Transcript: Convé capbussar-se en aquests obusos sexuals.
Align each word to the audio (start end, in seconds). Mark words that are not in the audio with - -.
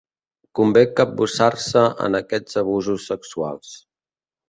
Convé 0.59 0.83
capbussar-se 1.01 1.85
en 2.09 2.23
aquests 2.23 2.61
obusos 2.65 3.09
sexuals. 3.15 3.81